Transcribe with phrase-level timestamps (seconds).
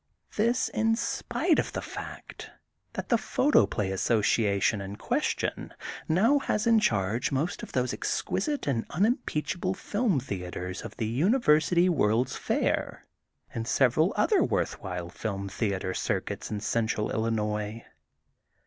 [0.35, 2.49] This in spite of the fact
[2.93, 5.75] that the Photo play Association in question
[6.09, 11.05] now has in charge most of those exquisite and unim peachable film theatres of the
[11.05, 13.05] University World *s Fair
[13.53, 17.85] and several other worthwhile film theatre circuits in Central Illinois.